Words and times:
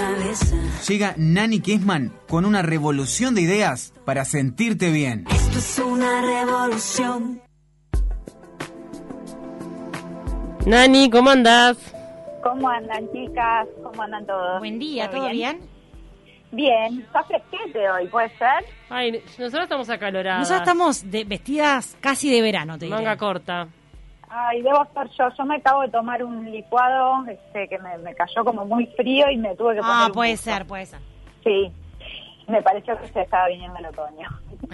cabeza. 0.00 0.56
Llega 0.88 1.14
Nani 1.16 1.60
Kesman 1.60 2.12
con 2.28 2.44
una 2.44 2.62
revolución 2.62 3.34
de 3.34 3.42
ideas 3.42 3.92
para 4.04 4.24
sentirte 4.24 4.90
bien. 4.90 5.24
Esto 5.30 5.58
es 5.58 5.78
una 5.78 6.22
revolución. 6.22 7.42
Nani, 10.66 11.10
¿cómo 11.10 11.30
andás? 11.30 11.76
¿Cómo 12.42 12.68
andan, 12.68 13.10
chicas? 13.12 13.68
¿Cómo 13.82 14.02
andan 14.02 14.26
todos? 14.26 14.58
Buen 14.60 14.78
día, 14.78 15.10
¿todo 15.10 15.28
bien? 15.30 15.60
Bien, 16.52 17.00
está 17.00 17.22
fresquete 17.24 17.88
hoy, 17.90 18.08
¿puede 18.08 18.28
ser? 18.30 18.64
Ay, 18.88 19.22
nosotros 19.38 19.62
estamos 19.62 19.88
acaloradas. 19.88 20.40
Nosotros 20.40 20.60
estamos 20.62 21.10
de, 21.10 21.24
vestidas 21.24 21.96
casi 22.00 22.30
de 22.30 22.42
verano, 22.42 22.76
te 22.76 22.86
diré. 22.86 22.96
Manga 22.96 23.16
corta. 23.16 23.68
Ay, 24.30 24.62
debo 24.62 24.82
estar 24.84 25.08
yo. 25.10 25.28
Yo 25.36 25.44
me 25.44 25.56
acabo 25.56 25.82
de 25.82 25.88
tomar 25.88 26.22
un 26.22 26.50
licuado 26.50 27.24
este, 27.26 27.68
que 27.68 27.78
me, 27.78 27.98
me 27.98 28.14
cayó 28.14 28.44
como 28.44 28.64
muy 28.64 28.86
frío 28.96 29.28
y 29.30 29.36
me 29.36 29.54
tuve 29.56 29.74
que 29.74 29.80
poner 29.80 29.96
Ah, 29.96 30.08
puede 30.12 30.36
ser, 30.36 30.66
puede 30.66 30.86
ser. 30.86 31.00
Sí, 31.42 31.72
me 32.46 32.62
pareció 32.62 32.96
que 33.00 33.08
se 33.08 33.22
estaba 33.22 33.48
viniendo 33.48 33.78
el 33.78 33.86
otoño. 33.86 34.28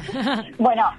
bueno, 0.59 0.91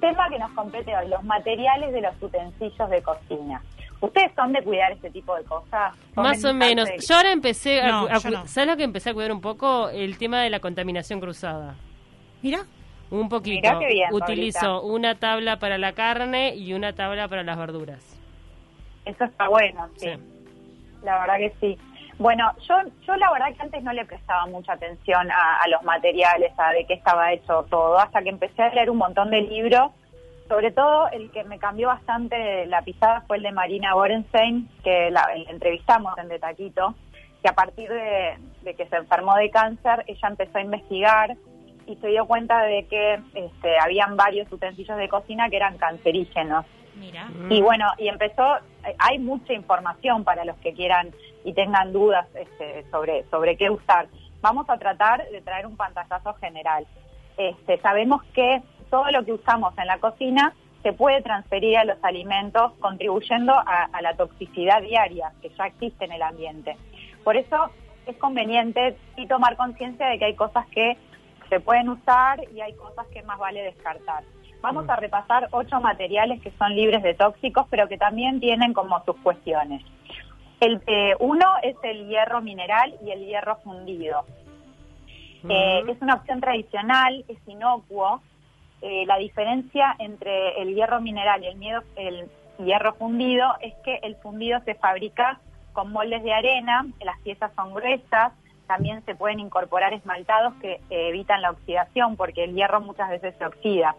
tema 0.00 0.28
que 0.30 0.38
nos 0.38 0.50
compete 0.52 0.96
hoy, 0.96 1.08
los 1.08 1.22
materiales 1.24 1.92
de 1.92 2.00
los 2.00 2.14
utensilios 2.22 2.90
de 2.90 3.02
cocina. 3.02 3.62
¿Ustedes 4.00 4.30
son 4.36 4.52
de 4.52 4.62
cuidar 4.62 4.92
este 4.92 5.10
tipo 5.10 5.34
de 5.36 5.44
cosas? 5.44 5.94
Más 6.14 6.44
o 6.44 6.52
menos. 6.52 6.88
Yo 7.08 7.16
ahora 7.16 7.32
empecé 7.32 7.80
a, 7.80 7.88
No, 7.88 8.02
a 8.06 8.14
yo 8.18 8.22
cu- 8.22 8.30
no. 8.30 8.46
¿Sabes 8.46 8.68
lo 8.70 8.76
que 8.76 8.84
empecé 8.84 9.10
a 9.10 9.14
cuidar 9.14 9.32
un 9.32 9.40
poco? 9.40 9.88
El 9.88 10.18
tema 10.18 10.40
de 10.42 10.50
la 10.50 10.60
contaminación 10.60 11.18
cruzada. 11.18 11.74
Mira, 12.42 12.60
Un 13.10 13.28
poquito. 13.28 13.78
Bien, 13.78 14.12
Utilizo 14.12 14.82
una 14.82 15.14
tabla 15.14 15.58
para 15.58 15.78
la 15.78 15.92
carne 15.92 16.54
y 16.56 16.72
una 16.72 16.92
tabla 16.92 17.28
para 17.28 17.42
las 17.42 17.56
verduras. 17.56 18.18
Eso 19.04 19.24
está 19.24 19.48
bueno, 19.48 19.88
sí. 19.96 20.08
Sí. 20.08 20.20
La 21.04 21.20
verdad 21.20 21.36
que 21.38 21.54
sí. 21.60 21.78
Bueno, 22.18 22.50
yo, 22.66 22.74
yo 23.06 23.14
la 23.16 23.30
verdad 23.30 23.54
que 23.54 23.62
antes 23.62 23.82
no 23.82 23.92
le 23.92 24.04
prestaba 24.04 24.46
mucha 24.46 24.72
atención 24.72 25.30
a, 25.30 25.62
a 25.62 25.68
los 25.68 25.82
materiales, 25.82 26.52
a 26.56 26.72
de 26.72 26.86
qué 26.86 26.94
estaba 26.94 27.32
hecho 27.32 27.64
todo, 27.70 27.98
hasta 27.98 28.22
que 28.22 28.30
empecé 28.30 28.62
a 28.62 28.74
leer 28.74 28.90
un 28.90 28.96
montón 28.96 29.30
de 29.30 29.42
libros. 29.42 29.92
Sobre 30.48 30.70
todo 30.70 31.08
el 31.10 31.30
que 31.32 31.44
me 31.44 31.58
cambió 31.58 31.88
bastante 31.88 32.66
la 32.66 32.82
pisada 32.82 33.22
fue 33.26 33.36
el 33.36 33.42
de 33.42 33.52
Marina 33.52 33.94
Borenstein, 33.94 34.68
que 34.82 35.10
la, 35.10 35.28
la 35.36 35.50
entrevistamos 35.50 36.16
en 36.18 36.28
De 36.28 36.38
Taquito, 36.38 36.94
que 37.42 37.48
a 37.48 37.52
partir 37.52 37.88
de, 37.88 38.38
de 38.62 38.74
que 38.74 38.86
se 38.86 38.96
enfermó 38.96 39.34
de 39.34 39.50
cáncer, 39.50 40.04
ella 40.06 40.28
empezó 40.28 40.58
a 40.58 40.62
investigar 40.62 41.36
y 41.86 41.96
se 41.96 42.08
dio 42.08 42.26
cuenta 42.26 42.62
de 42.62 42.86
que 42.86 43.20
este, 43.34 43.78
habían 43.78 44.16
varios 44.16 44.50
utensilios 44.50 44.98
de 44.98 45.08
cocina 45.08 45.48
que 45.48 45.56
eran 45.56 45.78
cancerígenos. 45.78 46.64
mira. 46.94 47.28
Y 47.48 47.60
bueno, 47.62 47.86
y 47.98 48.08
empezó, 48.08 48.56
hay 48.98 49.18
mucha 49.18 49.52
información 49.52 50.24
para 50.24 50.44
los 50.44 50.56
que 50.58 50.72
quieran 50.72 51.10
y 51.44 51.52
tengan 51.52 51.92
dudas 51.92 52.26
este, 52.34 52.84
sobre, 52.90 53.24
sobre 53.30 53.56
qué 53.56 53.70
usar. 53.70 54.08
Vamos 54.40 54.68
a 54.68 54.78
tratar 54.78 55.28
de 55.30 55.40
traer 55.42 55.66
un 55.66 55.76
pantallazo 55.76 56.34
general. 56.34 56.86
Este, 57.36 57.78
sabemos 57.78 58.22
que 58.34 58.62
todo 58.90 59.10
lo 59.10 59.24
que 59.24 59.32
usamos 59.32 59.76
en 59.78 59.86
la 59.86 59.98
cocina 59.98 60.54
se 60.82 60.92
puede 60.92 61.20
transferir 61.22 61.78
a 61.78 61.84
los 61.84 62.02
alimentos, 62.02 62.72
contribuyendo 62.80 63.52
a, 63.52 63.88
a 63.92 64.02
la 64.02 64.14
toxicidad 64.14 64.82
diaria 64.82 65.32
que 65.42 65.50
ya 65.50 65.66
existe 65.66 66.04
en 66.04 66.12
el 66.12 66.22
ambiente. 66.22 66.76
Por 67.24 67.36
eso 67.36 67.70
es 68.06 68.16
conveniente 68.18 68.96
sí 69.16 69.26
tomar 69.26 69.56
conciencia 69.56 70.06
de 70.06 70.18
que 70.18 70.26
hay 70.26 70.34
cosas 70.34 70.66
que 70.68 70.96
se 71.48 71.60
pueden 71.60 71.88
usar 71.88 72.40
y 72.54 72.60
hay 72.60 72.74
cosas 72.74 73.06
que 73.08 73.22
más 73.22 73.38
vale 73.38 73.62
descartar. 73.62 74.24
Vamos 74.60 74.88
a 74.88 74.96
repasar 74.96 75.48
ocho 75.52 75.80
materiales 75.80 76.40
que 76.42 76.50
son 76.52 76.74
libres 76.74 77.02
de 77.02 77.14
tóxicos, 77.14 77.66
pero 77.70 77.88
que 77.88 77.98
también 77.98 78.40
tienen 78.40 78.72
como 78.72 79.02
sus 79.04 79.16
cuestiones. 79.18 79.82
El 80.60 80.80
eh, 80.86 81.14
uno 81.20 81.46
es 81.62 81.76
el 81.82 82.08
hierro 82.08 82.40
mineral 82.40 82.94
y 83.04 83.10
el 83.10 83.26
hierro 83.26 83.56
fundido. 83.56 84.24
Eh, 85.48 85.84
es 85.86 86.00
una 86.00 86.14
opción 86.14 86.40
tradicional, 86.40 87.24
es 87.28 87.38
inocuo. 87.46 88.20
Eh, 88.82 89.04
la 89.06 89.18
diferencia 89.18 89.94
entre 89.98 90.60
el 90.60 90.74
hierro 90.74 91.00
mineral 91.00 91.44
y 91.44 91.46
el, 91.46 91.56
miedo- 91.56 91.84
el 91.96 92.28
hierro 92.58 92.94
fundido 92.94 93.54
es 93.60 93.74
que 93.84 94.00
el 94.02 94.16
fundido 94.16 94.60
se 94.64 94.74
fabrica 94.74 95.38
con 95.72 95.92
moldes 95.92 96.22
de 96.22 96.32
arena, 96.32 96.86
las 97.04 97.20
piezas 97.20 97.52
son 97.54 97.72
gruesas, 97.74 98.32
también 98.66 99.04
se 99.04 99.14
pueden 99.14 99.40
incorporar 99.40 99.92
esmaltados 99.92 100.54
que 100.60 100.72
eh, 100.74 101.08
evitan 101.08 101.42
la 101.42 101.50
oxidación 101.50 102.16
porque 102.16 102.44
el 102.44 102.54
hierro 102.54 102.80
muchas 102.80 103.08
veces 103.10 103.34
se 103.38 103.46
oxida. 103.46 103.94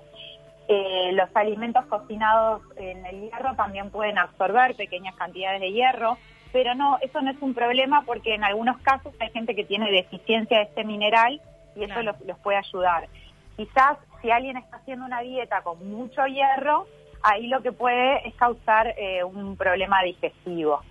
Eh, 0.68 1.12
los 1.14 1.30
alimentos 1.34 1.86
cocinados 1.86 2.62
en 2.76 3.06
el 3.06 3.22
hierro 3.22 3.56
también 3.56 3.90
pueden 3.90 4.18
absorber 4.18 4.76
pequeñas 4.76 5.16
cantidades 5.16 5.62
de 5.62 5.72
hierro, 5.72 6.18
pero 6.52 6.76
no, 6.76 6.98
eso 7.02 7.22
no 7.22 7.32
es 7.32 7.42
un 7.42 7.54
problema 7.54 8.04
porque 8.06 8.36
en 8.36 8.44
algunos 8.44 8.78
casos 8.80 9.14
hay 9.20 9.30
gente 9.30 9.56
que 9.56 9.64
tiene 9.64 9.90
deficiencia 9.92 10.58
de 10.58 10.64
este 10.64 10.84
mineral 10.84 11.42
y 11.76 11.84
eso 11.84 11.94
Claro. 11.94 12.14
los, 12.18 12.22
los 12.22 12.40
puede 12.40 12.58
ayudar. 12.58 13.08
Quizás 13.56 13.98
si 14.22 14.32
alguien 14.32 14.58
está 14.58 14.78
haciendo 14.78 15.06
una 15.06 15.22
dieta 15.22 15.62
con 15.62 15.90
mucho 15.90 16.26
hierro, 16.26 16.86
ahí 17.24 17.48
lo 17.48 17.62
que 17.62 17.72
puede 17.72 18.28
es 18.28 18.34
causar 18.36 18.94
eh, 18.98 19.24
un 19.24 19.56
problema 19.58 20.02
digestivo. 20.04 20.82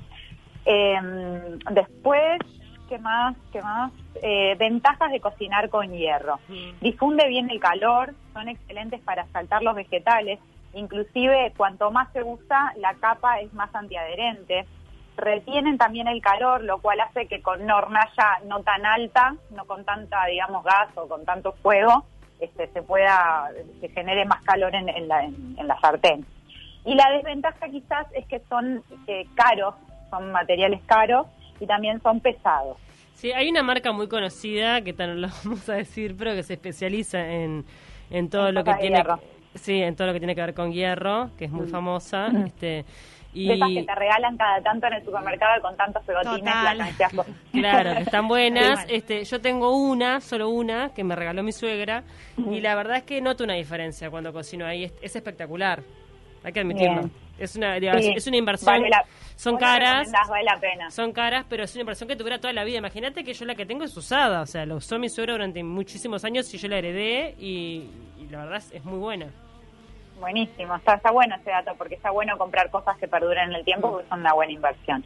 Eh, 0.65 0.99
después, 1.71 2.39
¿qué 2.89 2.99
más? 2.99 3.37
¿Qué 3.53 3.61
más? 3.63 3.93
Eh, 4.23 4.55
ventajas 4.59 5.11
de 5.11 5.21
cocinar 5.21 5.69
con 5.71 5.91
hierro. 5.93 6.39
Difunde 6.81 7.27
bien 7.29 7.51
el 7.51 7.61
calor, 7.61 8.15
son 8.33 8.49
excelentes 8.49 9.01
para 9.01 9.27
saltar 9.29 9.63
los 9.63 9.75
vegetales. 9.75 10.39
Inclusive, 10.75 11.53
cuanto 11.57 11.91
más 11.91 12.13
se 12.13 12.23
usa, 12.23 12.73
la 12.77 12.95
capa 12.95 13.41
es 13.41 13.53
más 13.55 13.75
antiadherente. 13.75 14.67
Retienen 15.17 15.79
también 15.79 16.09
el 16.09 16.21
calor, 16.21 16.63
lo 16.63 16.79
cual 16.79 17.01
hace 17.01 17.27
que 17.27 17.41
con 17.41 17.63
una 17.63 17.77
hornalla 17.77 18.39
no 18.47 18.63
tan 18.63 18.85
alta, 18.85 19.35
no 19.51 19.65
con 19.65 19.85
tanta, 19.85 20.27
digamos, 20.27 20.63
gas 20.65 20.89
o 20.97 21.09
con 21.09 21.25
tanto 21.25 21.53
fuego, 21.63 22.05
este, 22.41 22.67
se 22.69 22.83
pueda, 22.83 23.49
se 23.81 23.89
genere 23.89 24.27
más 24.27 24.43
calor 24.45 24.75
en, 24.75 24.91
en 24.91 25.09
la, 25.09 25.25
en- 25.25 25.57
en 25.59 25.67
la 25.67 25.81
sartén. 25.81 26.27
Y 26.85 26.95
la 26.95 27.11
desventaja 27.11 27.67
quizás 27.69 28.07
es 28.13 28.27
que 28.27 28.41
son 28.49 28.83
eh, 29.07 29.25
caros, 29.35 29.75
son 30.11 30.31
materiales 30.33 30.83
caros 30.85 31.27
y 31.61 31.67
también 31.67 32.01
son 32.03 32.21
pesados. 32.21 32.77
Sí, 33.15 33.33
hay 33.33 33.49
una 33.49 33.63
marca 33.63 33.93
muy 33.93 34.09
conocida, 34.09 34.83
que 34.83 34.93
tan 34.93 35.21
lo 35.21 35.29
vamos 35.45 35.69
a 35.69 35.75
decir, 35.75 36.15
pero 36.17 36.35
que 36.35 36.43
se 36.43 36.55
especializa 36.55 37.27
en, 37.27 37.65
en 38.11 38.29
todo 38.29 38.49
En 38.49 38.55
lo 38.55 38.65
que 38.65 38.75
tiene 38.75 38.97
hierro. 38.97 39.21
sí, 39.55 39.83
en 39.83 39.97
todo 39.97 40.09
lo 40.09 40.13
que 40.13 40.21
tiene 40.21 40.35
que 40.35 40.43
ver 40.43 40.55
con 40.55 40.73
hierro, 40.73 41.31
que 41.39 41.47
es 41.47 41.51
muy 41.51 41.67
famosa, 41.67 42.29
este 42.45 42.85
y 43.37 43.49
De 43.49 43.55
esas 43.55 43.69
que 43.69 43.83
te 43.83 43.95
regalan 43.95 44.37
cada 44.39 44.63
tanto 44.63 44.87
en 44.87 44.95
el 44.95 45.05
supermercado 45.05 45.61
con 45.61 45.77
tantos 45.77 46.03
pegotines. 46.05 46.43
Claro, 47.53 47.95
que 47.95 48.03
están 48.03 48.29
buenas. 48.29 48.81
Sí. 48.87 48.95
Este, 48.95 49.25
yo 49.25 49.43
tengo 49.43 49.77
una, 49.77 50.23
solo 50.23 50.49
una, 50.49 50.95
que 50.95 51.05
me 51.05 51.15
regaló 51.15 51.43
mi 51.43 51.53
suegra, 51.53 52.03
y 52.39 52.61
la 52.61 52.75
verdad 52.75 52.97
es 52.97 53.03
que 53.03 53.21
noto 53.21 53.45
una 53.45 53.53
diferencia 53.53 54.11
cuando 54.11 54.33
cocino 54.33 54.65
ahí. 54.65 54.85
Es, 54.85 54.95
es 55.03 55.17
espectacular, 55.17 55.83
hay 56.47 56.53
que 56.53 56.61
admitirlo. 56.61 57.01
Bien. 57.01 57.13
Es 57.39 57.55
una, 57.57 57.79
Sí, 58.01 58.13
es 58.17 58.27
una 58.29 58.37
inversión. 58.39 58.73
vale 58.77 58.89
la- 58.89 59.05
son 59.35 59.59
caras, 59.59 60.11
vale 60.29 60.45
la 60.45 60.59
pena. 60.59 60.91
son 60.91 61.13
caras, 61.13 61.45
pero 61.51 61.65
es 61.65 61.75
una 61.75 61.83
inversión 61.83 62.09
que 62.09 62.17
tuviera 62.17 62.39
toda 62.41 62.55
la 62.55 62.65
vida. 62.65 62.79
Imagínate 62.79 63.25
que 63.25 63.35
yo 63.35 63.45
la 63.45 63.55
que 63.55 63.67
tengo 63.67 63.85
es 63.85 63.95
usada, 63.97 64.41
o 64.41 64.47
sea, 64.47 64.65
la 64.65 64.77
usó 64.77 64.99
mi 64.99 65.09
suegra 65.11 65.35
durante 65.35 65.63
muchísimos 65.63 66.25
años 66.25 66.53
y 66.55 66.59
yo 66.59 66.69
la 66.69 66.79
heredé 66.79 67.35
y, 67.39 67.91
y 68.19 68.29
la 68.31 68.45
verdad 68.45 68.57
es, 68.59 68.73
es 68.73 68.85
muy 68.85 68.99
buena. 68.99 69.27
Buenísimo, 70.19 70.77
está, 70.77 70.95
está 70.95 71.11
bueno 71.11 71.35
ese 71.37 71.51
dato 71.51 71.75
porque 71.77 71.97
está 71.97 72.11
bueno 72.11 72.39
comprar 72.39 72.71
cosas 72.71 72.97
que 72.97 73.07
perduren 73.07 73.51
en 73.51 73.57
el 73.57 73.65
tiempo 73.67 73.91
porque 73.91 74.09
son 74.09 74.21
una 74.21 74.33
buena 74.33 74.53
inversión. 74.53 75.05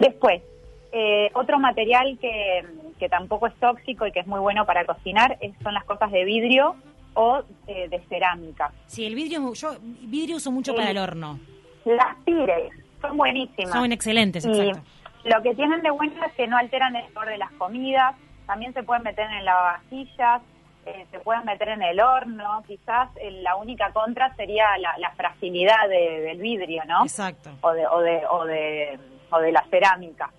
Después, 0.00 0.42
eh, 0.90 1.30
otro 1.34 1.60
material 1.60 2.18
que, 2.20 2.64
que 2.98 3.08
tampoco 3.08 3.46
es 3.46 3.54
tóxico 3.60 4.04
y 4.06 4.10
que 4.10 4.18
es 4.20 4.26
muy 4.26 4.40
bueno 4.40 4.66
para 4.66 4.84
cocinar 4.84 5.36
es- 5.40 5.52
son 5.62 5.74
las 5.74 5.84
cosas 5.84 6.10
de 6.10 6.24
vidrio 6.24 6.74
o 7.20 7.42
de 7.66 8.00
cerámica. 8.08 8.70
Sí, 8.86 9.04
el 9.04 9.14
vidrio, 9.16 9.52
yo 9.54 9.76
vidrio 9.82 10.36
uso 10.36 10.52
mucho 10.52 10.72
para 10.74 10.90
el 10.90 10.98
horno. 10.98 11.40
Las 11.84 12.14
pires 12.24 12.72
son 13.00 13.16
buenísimas. 13.16 13.72
Son 13.72 13.90
excelentes, 13.92 14.44
Y 14.44 14.50
exacto. 14.50 14.82
lo 15.24 15.42
que 15.42 15.54
tienen 15.56 15.82
de 15.82 15.90
bueno 15.90 16.24
es 16.24 16.32
que 16.34 16.46
no 16.46 16.56
alteran 16.56 16.94
el 16.94 17.06
sabor 17.12 17.28
de 17.28 17.38
las 17.38 17.50
comidas, 17.52 18.14
también 18.46 18.72
se 18.72 18.82
pueden 18.84 19.02
meter 19.02 19.28
en 19.30 19.44
lavavajillas, 19.44 20.42
eh, 20.86 21.06
se 21.10 21.18
pueden 21.18 21.44
meter 21.44 21.68
en 21.70 21.82
el 21.82 22.00
horno, 22.00 22.62
quizás 22.66 23.08
eh, 23.16 23.30
la 23.42 23.56
única 23.56 23.92
contra 23.92 24.34
sería 24.36 24.66
la, 24.78 24.96
la 24.98 25.10
fragilidad 25.12 25.88
de- 25.88 26.20
del 26.20 26.38
vidrio, 26.38 26.82
¿no? 26.86 27.02
Exacto. 27.02 27.50
O 27.62 27.72
de, 27.72 27.86
o, 27.86 28.00
de, 28.00 28.22
o, 28.30 28.44
de, 28.46 28.98
o 29.30 29.38
de 29.40 29.52
la 29.52 29.64
cerámica. 29.70 30.30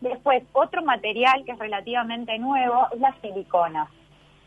Después, 0.00 0.42
otro 0.52 0.82
material 0.82 1.44
que 1.44 1.52
es 1.52 1.58
relativamente 1.58 2.38
nuevo 2.38 2.88
es 2.92 3.00
la 3.00 3.14
silicona. 3.20 3.88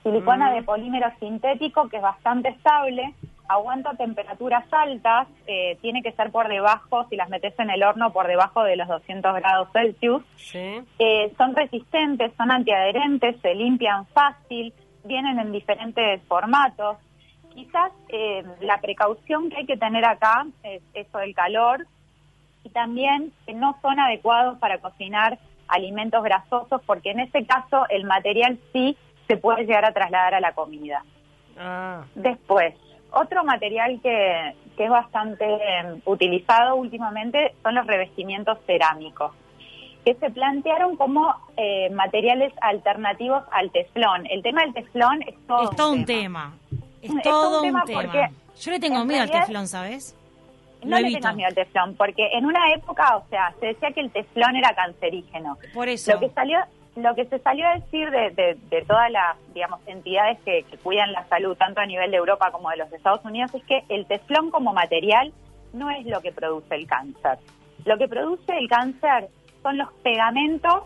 Silicona 0.04 0.50
Mm. 0.52 0.54
de 0.56 0.64
polímero 0.64 1.12
sintético 1.20 1.88
que 1.90 1.98
es 1.98 2.02
bastante 2.02 2.50
estable, 2.50 3.14
aguanta 3.48 3.94
temperaturas 3.96 4.66
altas, 4.72 5.28
eh, 5.46 5.78
tiene 5.82 6.02
que 6.02 6.12
ser 6.14 6.32
por 6.32 6.48
debajo, 6.48 7.06
si 7.10 7.16
las 7.16 7.30
metes 7.30 7.54
en 7.60 7.70
el 7.70 7.84
horno, 7.84 8.12
por 8.14 8.28
debajo 8.28 8.64
de 8.64 8.78
los 8.78 8.88
200 8.88 9.36
grados 9.36 9.68
Celsius. 9.74 10.24
Sí. 10.38 10.82
Eh, 11.00 11.34
son 11.38 11.56
resistentes, 11.56 12.32
son 12.38 12.50
antiadherentes, 12.52 13.40
se 13.42 13.54
limpian 13.54 14.06
fácil, 14.08 14.74
vienen 15.04 15.38
en 15.40 15.52
diferentes 15.52 16.22
formatos. 16.28 16.98
Quizás 17.54 17.92
eh, 18.10 18.44
la 18.62 18.80
precaución 18.80 19.50
que 19.50 19.58
hay 19.58 19.66
que 19.66 19.78
tener 19.78 20.06
acá 20.06 20.46
es 20.64 20.82
eso 20.94 21.18
del 21.18 21.36
calor 21.36 21.86
y 22.64 22.70
también 22.70 23.34
que 23.46 23.54
no 23.54 23.78
son 23.82 24.00
adecuados 24.00 24.58
para 24.60 24.78
cocinar 24.80 25.38
alimentos 25.68 26.24
grasosos 26.24 26.82
porque 26.86 27.12
en 27.12 27.20
ese 27.20 27.46
caso 27.46 27.86
el 27.90 28.06
material 28.06 28.58
sí 28.72 28.98
se 29.32 29.38
puede 29.38 29.64
llegar 29.64 29.86
a 29.86 29.94
trasladar 29.94 30.34
a 30.36 30.42
la 30.42 30.52
comida. 30.52 31.06
Ah, 31.58 32.04
Después, 32.16 32.74
otro 33.12 33.46
material 33.46 33.98
que, 34.04 34.56
que 34.76 34.84
es 34.84 34.90
bastante 34.90 35.46
eh, 35.46 36.02
utilizado 36.04 36.76
últimamente 36.76 37.54
son 37.64 37.76
los 37.76 37.88
revestimientos 37.88 38.58
cerámicos, 38.66 39.32
que 40.04 40.16
se 40.16 40.30
plantearon 40.32 40.98
como 40.98 41.34
eh, 41.56 41.90
materiales 41.92 42.52
alternativos 42.60 43.42
al 43.52 43.72
teflón. 43.72 44.26
El 44.30 44.44
tema 44.44 44.64
del 44.64 44.74
teflón 44.74 45.22
es 45.22 45.36
todo, 45.48 45.72
Es 45.72 45.78
todo 45.78 45.94
un 45.94 46.06
tema. 46.06 46.54
Es 47.02 47.10
Es 47.16 47.22
todo 47.24 47.62
un 47.62 47.68
tema 47.68 47.84
tema. 47.86 48.02
porque, 48.02 48.28
Yo 48.60 48.72
le 48.72 48.80
tengo 48.82 49.00
en 49.02 49.08
miedo 49.08 49.22
al 49.24 49.32
teflón, 49.32 49.68
¿sabes? 49.70 50.18
No 50.84 51.00
le 51.00 51.10
tengas 51.12 51.36
miedo 51.36 51.48
al 51.48 51.56
teflón, 51.56 51.96
porque 51.96 52.28
en 52.34 52.46
una 52.46 52.74
época, 52.74 53.16
o 53.16 53.24
sea, 53.30 53.54
se 53.62 53.68
decía 53.68 53.92
que 53.94 54.02
el 54.02 54.12
teflón 54.12 54.58
era 54.58 54.74
cancerígeno. 54.76 55.58
Por 55.74 55.88
eso. 55.88 56.12
Lo 56.14 56.20
que 56.20 56.30
salió, 56.32 56.58
lo 56.96 57.16
que 57.16 57.26
se 57.26 57.40
salió 57.40 57.66
a 57.68 57.76
decir 57.76 58.10
de, 58.12 58.32
de- 58.32 58.58
de 58.70 58.82
todas 58.86 59.10
las, 59.12 59.38
digamos, 59.54 59.80
entidades 59.88 60.40
que, 60.44 60.64
que 60.64 60.78
cuidan 60.78 61.12
la 61.14 61.26
salud, 61.28 61.56
tanto 61.58 61.80
a 61.82 61.86
nivel 61.86 62.12
de 62.12 62.18
Europa 62.18 62.52
como 62.52 62.70
de 62.70 62.78
los 62.78 62.92
Estados 62.92 63.24
Unidos, 63.24 63.54
es 63.56 63.64
que 63.66 63.84
el 63.90 64.06
teflón 64.06 64.52
como 64.52 64.74
material 64.74 65.32
no 65.74 65.90
es 65.90 66.06
lo 66.06 66.22
que 66.22 66.32
produce 66.32 66.76
el 66.76 66.88
cáncer. 66.88 67.38
Lo 67.86 67.98
que 67.98 68.08
produce 68.08 68.58
el 68.58 68.68
cáncer 68.68 69.30
son 69.64 69.78
los 69.78 69.92
pegamentos 70.04 70.84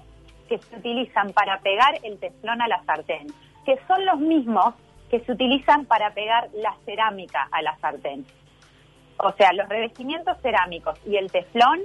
que 0.48 0.60
se 0.60 0.76
utilizan 0.76 1.34
para 1.34 1.60
pegar 1.60 1.96
el 2.04 2.20
teflón 2.20 2.62
a 2.62 2.68
la 2.68 2.84
sartén, 2.84 3.28
que 3.66 3.78
son 3.88 4.06
los 4.06 4.20
mismos 4.20 4.76
que 5.10 5.20
se 5.22 5.32
utilizan 5.32 5.86
para 5.86 6.12
pegar 6.14 6.50
la 6.54 6.76
cerámica 6.86 7.48
a 7.52 7.62
la 7.64 7.76
sartén. 7.78 8.26
O 9.18 9.32
sea, 9.34 9.54
los 9.54 9.68
revestimientos 9.70 10.38
cerámicos 10.42 11.00
y 11.08 11.16
el 11.16 11.32
teflón, 11.32 11.82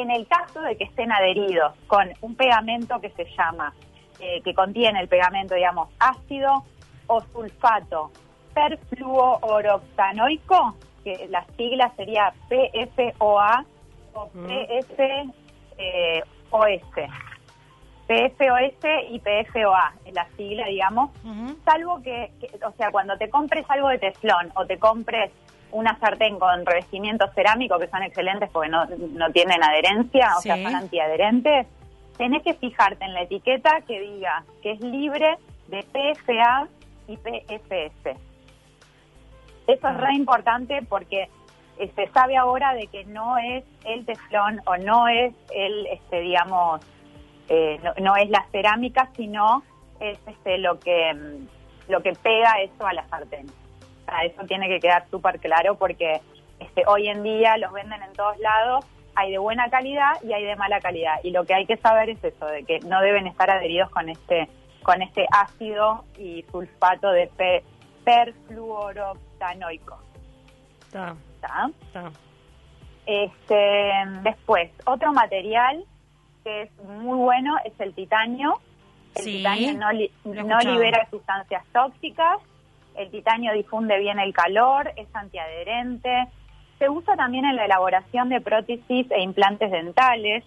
en 0.00 0.10
el 0.10 0.26
caso 0.26 0.60
de 0.60 0.76
que 0.76 0.84
estén 0.84 1.10
adheridos 1.12 1.72
con 1.86 2.08
un 2.20 2.34
pegamento 2.36 3.00
que 3.00 3.10
se 3.10 3.24
llama, 3.36 3.72
eh, 4.18 4.40
que 4.42 4.54
contiene 4.54 5.00
el 5.00 5.08
pegamento, 5.08 5.54
digamos, 5.54 5.88
ácido 5.98 6.64
o 7.06 7.22
sulfato 7.32 8.10
perfluorooctanoico, 8.54 10.74
que 11.04 11.26
la 11.30 11.44
sigla 11.56 11.92
sería 11.96 12.32
PFOA 12.48 13.64
o 14.14 14.28
Mm. 14.34 14.46
PFOS. 16.50 17.10
PFOS 18.08 19.10
y 19.10 19.18
PFOA, 19.20 19.92
es 20.06 20.14
la 20.14 20.26
sigla, 20.36 20.66
digamos, 20.66 21.10
salvo 21.64 22.00
que, 22.02 22.30
que- 22.40 22.50
o 22.64 22.72
sea, 22.72 22.90
cuando 22.90 23.16
te 23.18 23.28
compres 23.28 23.66
algo 23.68 23.88
de 23.88 23.98
teflón 23.98 24.50
o 24.56 24.64
te 24.66 24.78
compres 24.78 25.30
una 25.72 25.98
sartén 25.98 26.38
con 26.38 26.64
revestimiento 26.64 27.28
cerámico, 27.34 27.78
que 27.78 27.88
son 27.88 28.02
excelentes 28.02 28.48
porque 28.50 28.68
no, 28.70 28.86
no 28.86 29.30
tienen 29.30 29.62
adherencia, 29.62 30.36
o 30.36 30.40
sea, 30.40 30.56
son 30.56 30.74
antiadherentes, 30.74 31.66
tenés 32.16 32.42
que 32.42 32.54
fijarte 32.54 33.04
en 33.04 33.14
la 33.14 33.22
etiqueta 33.22 33.80
que 33.86 34.00
diga 34.00 34.44
que 34.62 34.72
es 34.72 34.80
libre 34.80 35.36
de 35.68 35.82
PFA 35.84 36.68
y 37.06 37.16
PFS. 37.16 38.16
Eso 39.66 39.86
Ah. 39.86 39.92
es 39.92 39.96
re 39.98 40.14
importante 40.14 40.82
porque 40.88 41.28
se 41.94 42.06
sabe 42.08 42.36
ahora 42.36 42.74
de 42.74 42.86
que 42.88 43.04
no 43.04 43.38
es 43.38 43.64
el 43.84 44.04
teflón 44.04 44.60
o 44.66 44.76
no 44.78 45.06
es 45.08 45.32
el, 45.54 45.86
este, 45.86 46.20
digamos, 46.20 46.80
eh, 47.48 47.78
no, 47.82 47.92
no 48.02 48.16
es 48.16 48.28
la 48.30 48.44
cerámica, 48.50 49.10
sino 49.16 49.62
es 50.00 50.18
este 50.26 50.58
lo 50.58 50.78
que 50.80 51.14
lo 51.88 52.02
que 52.02 52.12
pega 52.12 52.60
eso 52.60 52.86
a 52.86 52.92
la 52.92 53.06
sartén. 53.08 53.46
O 54.08 54.10
sea, 54.10 54.24
eso 54.24 54.42
tiene 54.46 54.68
que 54.68 54.80
quedar 54.80 55.06
súper 55.10 55.38
claro 55.38 55.74
porque 55.76 56.20
este, 56.60 56.82
hoy 56.86 57.08
en 57.08 57.22
día 57.22 57.58
los 57.58 57.72
venden 57.72 58.02
en 58.02 58.12
todos 58.14 58.38
lados, 58.38 58.86
hay 59.14 59.32
de 59.32 59.38
buena 59.38 59.68
calidad 59.68 60.12
y 60.22 60.32
hay 60.32 60.44
de 60.44 60.56
mala 60.56 60.80
calidad. 60.80 61.16
Y 61.22 61.30
lo 61.30 61.44
que 61.44 61.52
hay 61.54 61.66
que 61.66 61.76
saber 61.76 62.08
es 62.10 62.24
eso, 62.24 62.46
de 62.46 62.64
que 62.64 62.80
no 62.80 63.00
deben 63.02 63.26
estar 63.26 63.50
adheridos 63.50 63.90
con 63.90 64.08
este 64.08 64.48
con 64.82 65.02
este 65.02 65.26
ácido 65.30 66.04
y 66.16 66.44
sulfato 66.50 67.10
de 67.10 67.26
pe- 67.36 67.62
perfluoroctanoico. 68.04 69.98
está, 70.86 71.14
¿está? 71.34 71.70
está. 71.86 72.10
Este, 73.04 73.92
después, 74.22 74.70
otro 74.86 75.12
material 75.12 75.84
que 76.44 76.62
es 76.62 76.70
muy 76.84 77.18
bueno 77.18 77.56
es 77.64 77.78
el 77.80 77.92
titanio. 77.94 78.58
El 79.16 79.22
Sí, 79.24 79.36
titanio 79.38 79.74
no, 79.74 79.92
li- 79.92 80.12
no 80.24 80.58
libera 80.60 81.06
sustancias 81.10 81.64
tóxicas, 81.72 82.38
el 82.98 83.10
titanio 83.10 83.52
difunde 83.52 83.98
bien 83.98 84.18
el 84.18 84.32
calor, 84.32 84.92
es 84.96 85.08
antiadherente. 85.14 86.28
Se 86.78 86.88
usa 86.88 87.16
también 87.16 87.44
en 87.44 87.56
la 87.56 87.64
elaboración 87.64 88.28
de 88.28 88.40
prótesis 88.40 89.10
e 89.10 89.22
implantes 89.22 89.70
dentales. 89.70 90.44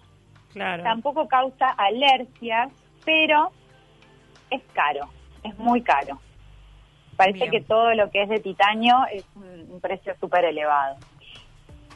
Claro. 0.52 0.82
Tampoco 0.82 1.28
causa 1.28 1.68
alergias, 1.70 2.70
pero 3.04 3.50
es 4.50 4.62
caro, 4.74 5.08
es 5.42 5.58
muy 5.58 5.82
caro. 5.82 6.20
Parece 7.16 7.38
Bien. 7.38 7.50
que 7.50 7.60
todo 7.62 7.94
lo 7.94 8.10
que 8.10 8.22
es 8.22 8.28
de 8.28 8.40
titanio 8.40 8.96
es 9.12 9.24
un, 9.34 9.72
un 9.72 9.80
precio 9.80 10.14
súper 10.20 10.44
elevado. 10.44 10.96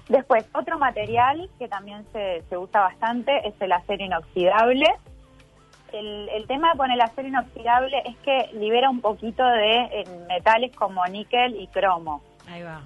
Después, 0.09 0.49
otro 0.55 0.79
material 0.79 1.51
que 1.59 1.69
también 1.69 2.07
se, 2.13 2.43
se 2.49 2.57
usa 2.57 2.81
bastante 2.81 3.47
es 3.47 3.55
el 3.61 3.73
acero 3.73 4.05
inoxidable. 4.05 4.87
El, 5.99 6.29
el 6.29 6.47
tema 6.47 6.73
con 6.77 6.91
el 6.91 7.01
acero 7.01 7.29
inoxidable 7.29 8.03
es 8.05 8.17
que 8.19 8.51
libera 8.59 8.91
un 8.91 9.01
poquito 9.01 9.45
de 9.45 9.77
eh, 9.77 10.05
metales 10.29 10.75
como 10.77 11.05
níquel 11.07 11.61
y 11.61 11.67
cromo. 11.69 12.23
Ahí 12.47 12.63
va. 12.63 12.83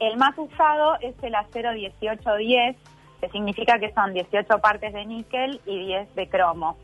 El 0.00 0.16
más 0.16 0.36
usado 0.36 0.96
es 1.00 1.14
el 1.22 1.34
acero 1.34 1.72
1810, 1.72 2.76
que 3.20 3.28
significa 3.28 3.78
que 3.78 3.92
son 3.92 4.12
18 4.12 4.58
partes 4.58 4.92
de 4.92 5.06
níquel 5.06 5.60
y 5.64 5.86
10 5.86 6.14
de 6.16 6.28
cromo. 6.28 6.76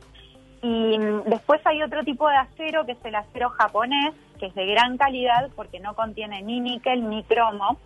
Y 0.62 0.98
mm, 0.98 1.24
después 1.24 1.60
hay 1.64 1.82
otro 1.82 2.04
tipo 2.04 2.28
de 2.28 2.36
acero 2.36 2.86
que 2.86 2.92
es 2.92 3.04
el 3.04 3.16
acero 3.16 3.50
japonés, 3.50 4.14
que 4.38 4.46
es 4.46 4.54
de 4.54 4.66
gran 4.66 4.96
calidad 4.96 5.50
porque 5.56 5.80
no 5.80 5.94
contiene 5.94 6.42
ni 6.42 6.60
níquel 6.60 7.08
ni 7.08 7.24
cromo. 7.24 7.78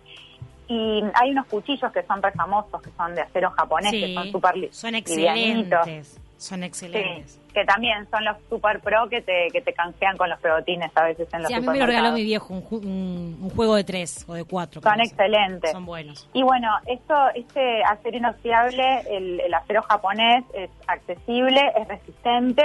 Y 0.67 1.03
hay 1.15 1.31
unos 1.31 1.47
cuchillos 1.47 1.91
que 1.91 2.03
son 2.03 2.21
re 2.21 2.31
famosos, 2.31 2.81
que 2.81 2.91
son 2.91 3.15
de 3.15 3.21
acero 3.21 3.49
japonés, 3.51 3.91
que 3.91 4.13
son 4.13 4.31
súper 4.31 4.71
son 4.71 4.91
livianitos. 4.91 6.19
Excelentes. 6.51 6.51
Son 6.51 6.61
Sí, 6.61 6.85
excelentes. 7.21 7.39
que 7.53 7.65
también 7.65 8.09
son 8.09 8.25
los 8.25 8.35
super 8.49 8.79
pro 8.81 9.07
que 9.09 9.21
te, 9.21 9.47
que 9.53 9.61
te 9.61 9.71
canjean 9.73 10.17
con 10.17 10.29
los 10.29 10.39
pegotines 10.39 10.91
a 10.95 11.03
veces 11.03 11.27
en 11.33 11.43
los 11.43 11.47
Sí, 11.47 11.53
a 11.53 11.59
mí 11.61 11.67
me 11.67 11.77
lo 11.79 11.85
regaló 11.85 12.11
mi 12.11 12.23
viejo, 12.23 12.53
un, 12.53 12.63
ju- 12.63 12.83
un- 12.83 13.37
un 13.41 13.49
juego 13.51 13.75
de 13.75 13.83
tres 13.83 14.25
o 14.27 14.33
de 14.33 14.43
cuatro. 14.43 14.81
Son 14.81 14.99
excelentes. 14.99 15.71
Son 15.71 15.85
buenos. 15.85 16.27
Y 16.33 16.43
bueno, 16.43 16.67
esto, 16.87 17.15
este 17.35 17.83
acero 17.83 18.17
inoxidable, 18.17 19.01
el, 19.09 19.39
el 19.39 19.53
acero 19.53 19.81
japonés 19.83 20.43
es 20.53 20.69
accesible, 20.87 21.61
es 21.79 21.87
resistente 21.87 22.63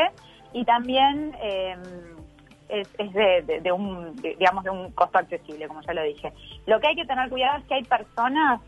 y 0.52 0.64
también 0.64 1.34
eh, 1.42 1.76
es, 2.70 2.88
es 2.98 3.12
de, 3.12 3.42
de- 3.42 3.60
de 3.60 3.72
un, 3.72 4.16
de- 4.16 4.34
digamos, 4.36 4.64
de 4.64 4.70
un 4.70 4.90
costo 4.92 5.18
accesible, 5.18 5.68
como 5.68 5.82
ya 5.82 5.92
lo 5.92 6.02
dije. 6.02 6.32
Lo 6.66 6.80
que 6.80 6.88
hay 6.88 6.94
que 6.96 7.04
tener 7.04 7.28
cuidado 7.28 7.58
es 7.58 7.64
que 7.64 7.74
hay 7.74 7.84
personas 7.84 8.60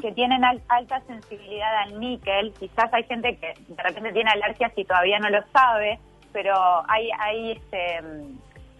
que, 0.00 0.12
tienen 0.12 0.44
al- 0.44 0.62
alta 0.68 1.00
sensibilidad 1.06 1.76
al 1.82 1.98
níquel. 2.00 2.52
Quizás 2.58 2.92
hay 2.92 3.04
gente 3.04 3.36
que 3.36 3.54
de 3.68 3.82
repente 3.82 4.12
tiene 4.12 4.30
alergias 4.30 4.72
y 4.76 4.84
todavía 4.84 5.18
no 5.18 5.28
lo 5.30 5.40
sabe, 5.52 5.98
pero 6.32 6.54
hay, 6.88 7.08
hay 7.18 7.52
este 7.52 8.00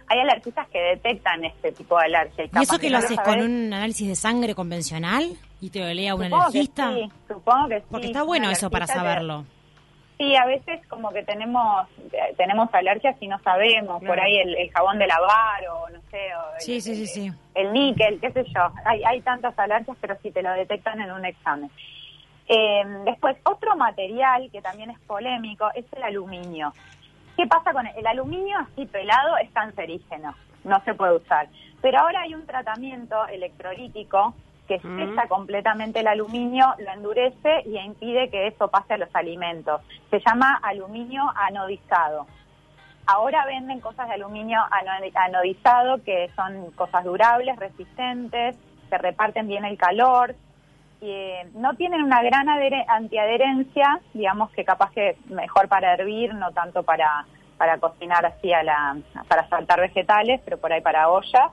hay 0.09 0.19
alergistas 0.21 0.65
que 0.69 0.79
detectan 0.79 1.43
este 1.43 1.73
tipo 1.73 1.97
de 1.99 2.05
alergia. 2.05 2.45
¿Y 2.45 2.47
capaz 2.49 2.61
eso 2.63 2.79
que 2.79 2.89
lo 2.89 2.97
haces 2.99 3.19
con 3.19 3.41
un 3.41 3.73
análisis 3.73 4.07
de 4.07 4.15
sangre 4.15 4.55
convencional 4.55 5.25
y 5.59 5.69
te 5.69 5.79
lo 5.81 5.93
lea 5.93 6.15
un 6.15 6.23
Supongo 6.23 6.37
que 6.43 6.45
analgista? 6.59 6.93
sí, 6.93 7.11
supongo 7.27 7.67
que 7.67 7.79
sí. 7.81 7.85
Porque 7.91 8.07
está 8.07 8.23
bueno 8.23 8.49
eso 8.49 8.69
para 8.69 8.85
alergista 8.85 9.03
que- 9.03 9.09
saberlo. 9.09 9.45
Sí, 10.17 10.35
a 10.35 10.45
veces 10.47 10.79
como 10.87 11.11
que 11.11 11.21
tenemos 11.23 11.87
tenemos 12.37 12.73
alergias 12.73 13.15
y 13.19 13.27
no 13.27 13.37
sabemos. 13.39 14.01
Por 14.03 14.19
ahí 14.19 14.37
el, 14.37 14.55
el 14.55 14.71
jabón 14.71 14.97
de 14.97 15.05
lavar 15.07 15.61
o 15.71 15.87
O 16.13 16.55
el, 16.55 16.61
Sí, 16.61 16.81
sí, 16.81 16.95
sí, 16.95 17.07
sí. 17.07 17.31
El 17.55 17.73
níquel, 17.73 18.19
qué 18.19 18.31
sé 18.31 18.43
yo. 18.45 18.61
Hay, 18.85 19.03
hay 19.03 19.21
tantas 19.21 19.57
alergias, 19.59 19.97
pero 19.99 20.15
sí 20.21 20.31
te 20.31 20.41
lo 20.41 20.51
detectan 20.53 21.01
en 21.01 21.11
un 21.11 21.25
examen. 21.25 21.69
Eh, 22.47 22.83
después, 23.05 23.35
otro 23.43 23.75
material 23.75 24.49
que 24.51 24.61
también 24.61 24.89
es 24.89 24.99
polémico 25.01 25.69
es 25.75 25.85
el 25.93 26.03
aluminio. 26.03 26.73
¿Qué 27.35 27.45
pasa 27.45 27.73
con 27.73 27.85
el, 27.85 27.95
el 27.97 28.07
aluminio 28.07 28.57
así 28.59 28.85
pelado? 28.85 29.37
Es 29.37 29.51
cancerígeno, 29.51 30.33
no 30.63 30.81
se 30.85 30.93
puede 30.93 31.17
usar. 31.17 31.49
Pero 31.81 31.99
ahora 31.99 32.21
hay 32.21 32.33
un 32.33 32.45
tratamiento 32.45 33.27
electrolítico 33.27 34.33
que 34.67 34.79
Mm. 34.83 34.97
sella 34.97 35.27
completamente 35.29 36.01
el 36.01 36.07
aluminio, 36.07 36.73
lo 36.79 36.91
endurece 36.91 37.61
y 37.65 37.77
impide 37.77 38.29
que 38.29 38.47
eso 38.47 38.67
pase 38.67 38.95
a 38.95 38.97
los 38.97 39.13
alimentos. 39.15 39.81
Se 40.09 40.19
llama 40.19 40.59
aluminio 40.61 41.23
anodizado. 41.35 42.27
Ahora 43.07 43.45
venden 43.45 43.79
cosas 43.79 44.07
de 44.09 44.15
aluminio 44.15 44.59
ano- 44.69 45.11
anodizado 45.15 46.03
que 46.03 46.29
son 46.35 46.71
cosas 46.71 47.05
durables, 47.05 47.55
resistentes, 47.55 48.57
que 48.89 48.97
reparten 48.97 49.47
bien 49.47 49.63
el 49.63 49.77
calor, 49.77 50.35
y 50.99 51.09
eh, 51.09 51.47
no 51.53 51.75
tienen 51.75 52.03
una 52.03 52.21
gran 52.21 52.47
adhere- 52.47 52.85
antiadherencia, 52.87 54.01
digamos 54.13 54.51
que 54.51 54.65
capaz 54.65 54.91
que 54.91 55.17
mejor 55.29 55.67
para 55.67 55.93
hervir, 55.93 56.33
no 56.33 56.51
tanto 56.51 56.83
para, 56.83 57.25
para 57.57 57.77
cocinar 57.77 58.25
así 58.25 58.51
a 58.51 58.63
la, 58.63 58.97
para 59.27 59.47
saltar 59.47 59.79
vegetales, 59.79 60.41
pero 60.43 60.57
por 60.57 60.73
ahí 60.73 60.81
para 60.81 61.09
olla. 61.09 61.51